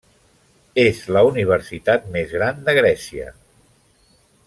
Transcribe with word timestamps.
És 0.83 1.01
la 1.17 1.23
universitat 1.27 2.09
més 2.17 2.33
gran 2.39 2.65
de 2.71 2.75
Grècia. 2.81 3.31